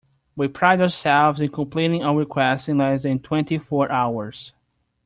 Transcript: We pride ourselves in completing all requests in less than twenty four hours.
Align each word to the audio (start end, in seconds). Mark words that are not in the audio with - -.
We 0.35 0.47
pride 0.47 0.81
ourselves 0.81 1.41
in 1.41 1.51
completing 1.51 2.03
all 2.03 2.15
requests 2.15 2.67
in 2.67 2.79
less 2.79 3.03
than 3.03 3.19
twenty 3.19 3.59
four 3.59 3.91
hours. 3.91 4.51